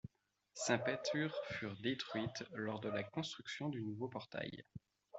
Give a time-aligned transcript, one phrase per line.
[0.55, 4.65] Ces peintures furent détruites lors de la construction du nouveau portail.